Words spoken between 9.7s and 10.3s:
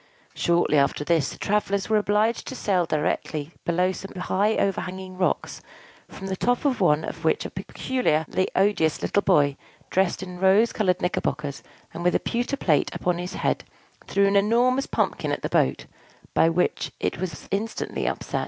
dressed